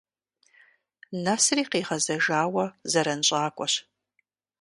Нэсри 1.23 1.63
къигъэзэжауэ 1.71 2.65
зэранщӀакӀуэщ. 2.91 3.73